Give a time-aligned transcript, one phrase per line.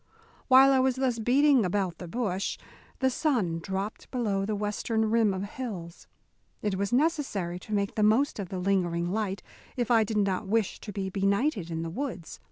[0.47, 2.57] While I was thus beating about the bush
[2.97, 6.07] the sun dropped below the western rim of hills.
[6.63, 9.43] It was necessary to make the most of the lingering light,
[9.77, 12.39] if I did not wish to be benighted in the woods.